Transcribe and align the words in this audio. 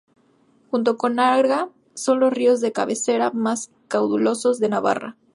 Junto 0.71 0.97
con 0.97 1.11
el 1.11 1.19
Arga 1.19 1.69
son 1.93 2.21
los 2.21 2.33
ríos 2.33 2.59
de 2.59 2.71
cabecera 2.71 3.29
más 3.29 3.69
caudalosos 3.87 4.57
de 4.57 4.67
Navarra. 4.69 5.15